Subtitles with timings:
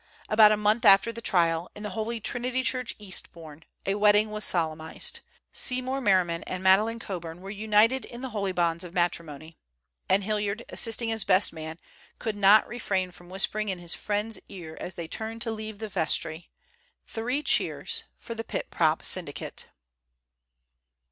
[0.29, 4.43] About a month after the trial, in the Holy Trinity Church, Eastbourne, a wedding was
[4.45, 9.59] solemnized—Seymour Merriman and Madeleine Coburn were united in the holy bonds of matrimony.
[10.09, 11.77] And Hilliard, assisting as best man,
[12.17, 15.87] could not refrain from whispering in his friend's ear as they turned to leave the
[15.87, 16.49] vestry,
[17.05, 19.67] "Three cheers for the Pit Prop Syndicate!"